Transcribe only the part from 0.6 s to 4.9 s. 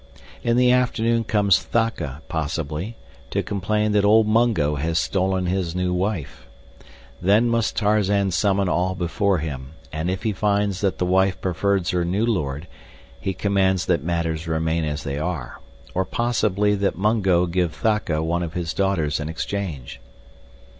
afternoon comes Thaka, possibly, to complain that old Mungo